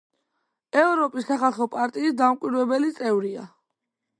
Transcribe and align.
ევროპის 0.83 1.27
სახალხო 1.31 1.67
პარტიის 1.75 2.17
დამკვირვებელი 2.23 2.91
წევრია. 3.01 3.49